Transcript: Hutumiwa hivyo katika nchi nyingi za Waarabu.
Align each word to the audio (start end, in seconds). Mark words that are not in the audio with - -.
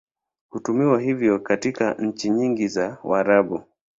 Hutumiwa 0.49 0.99
hivyo 1.01 1.39
katika 1.39 1.93
nchi 1.93 2.29
nyingi 2.29 2.67
za 2.67 2.97
Waarabu. 3.03 3.63